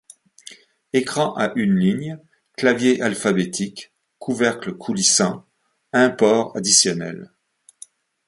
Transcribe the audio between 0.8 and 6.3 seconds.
Écran à une ligne, clavier alphabétique, couvercle coulissant, un